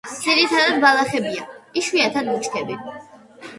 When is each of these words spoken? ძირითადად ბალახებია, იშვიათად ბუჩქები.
ძირითადად 0.19 0.79
ბალახებია, 0.85 1.45
იშვიათად 1.83 2.33
ბუჩქები. 2.35 2.81